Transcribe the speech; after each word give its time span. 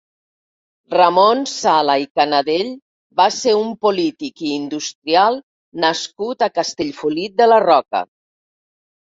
Ramon 0.93 1.43
Sala 1.51 1.95
i 2.03 2.07
Canadell 2.19 2.71
va 3.21 3.27
ser 3.41 3.53
un 3.65 3.69
polític 3.87 4.41
i 4.49 4.55
industrial 4.61 5.39
nascut 5.85 6.49
a 6.49 6.51
Castellfollit 6.59 7.39
de 7.45 7.51
la 7.53 7.63
Roca. 7.69 8.05